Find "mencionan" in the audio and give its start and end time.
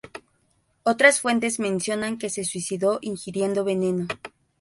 1.59-2.17